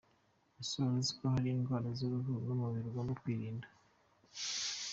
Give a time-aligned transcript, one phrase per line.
[0.61, 3.67] Ese waruziko hari indwara z’uruhu n’umubiri ugomba kwirinda?